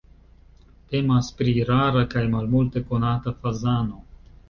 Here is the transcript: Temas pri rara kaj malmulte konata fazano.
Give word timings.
Temas 0.93 1.29
pri 1.43 1.53
rara 1.71 2.03
kaj 2.17 2.25
malmulte 2.35 2.87
konata 2.91 3.39
fazano. 3.45 4.07